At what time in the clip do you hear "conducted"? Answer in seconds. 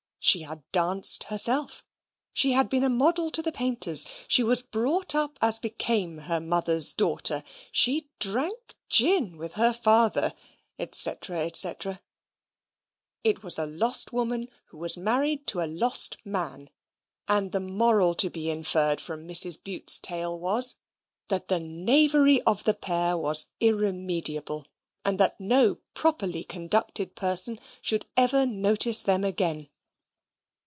26.43-27.15